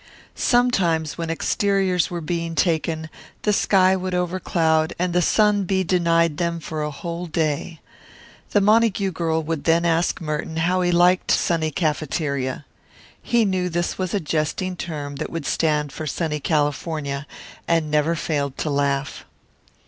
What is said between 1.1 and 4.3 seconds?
when exteriors were being taken the sky would